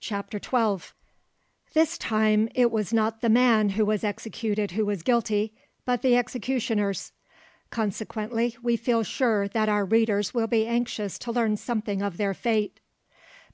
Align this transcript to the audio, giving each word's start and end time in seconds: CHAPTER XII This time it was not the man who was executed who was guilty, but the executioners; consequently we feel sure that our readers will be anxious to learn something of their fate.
CHAPTER 0.00 0.38
XII 0.38 0.92
This 1.72 1.96
time 1.96 2.50
it 2.54 2.70
was 2.70 2.92
not 2.92 3.22
the 3.22 3.30
man 3.30 3.70
who 3.70 3.86
was 3.86 4.04
executed 4.04 4.72
who 4.72 4.84
was 4.84 5.02
guilty, 5.02 5.54
but 5.86 6.02
the 6.02 6.14
executioners; 6.14 7.12
consequently 7.70 8.54
we 8.62 8.76
feel 8.76 9.02
sure 9.02 9.48
that 9.48 9.70
our 9.70 9.86
readers 9.86 10.34
will 10.34 10.46
be 10.46 10.66
anxious 10.66 11.18
to 11.20 11.32
learn 11.32 11.56
something 11.56 12.02
of 12.02 12.18
their 12.18 12.34
fate. 12.34 12.80